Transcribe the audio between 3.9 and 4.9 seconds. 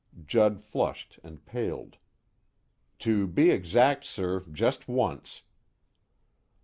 sir, just